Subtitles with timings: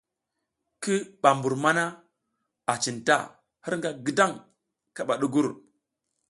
[0.81, 1.83] Ki ɓa mbur mana
[2.71, 3.15] a cinta,
[3.63, 4.35] hirƞga ngidang
[4.95, 5.47] kaɓa ɗugur.